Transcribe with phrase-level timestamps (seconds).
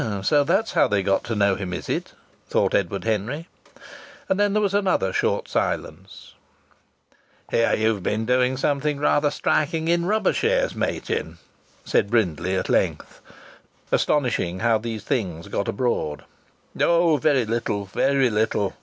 [0.23, 2.13] "So that's how they got to know him, is it?"
[2.49, 3.47] thought Edward Henry.
[4.27, 6.33] And then there was another short silence.
[7.51, 11.37] "Hear you've been doing something striking in rubber shares, Machin?"
[11.85, 13.21] said Brindley at length.
[13.91, 16.23] Astonishing how these things got abroad!
[16.81, 17.17] "Oh!
[17.17, 18.73] very little, very little!"